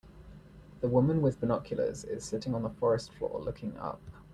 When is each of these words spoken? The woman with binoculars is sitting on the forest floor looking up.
The 0.79 0.87
woman 0.87 1.21
with 1.21 1.39
binoculars 1.39 2.03
is 2.05 2.25
sitting 2.25 2.55
on 2.55 2.63
the 2.63 2.71
forest 2.71 3.13
floor 3.13 3.39
looking 3.39 3.77
up. 3.77 4.01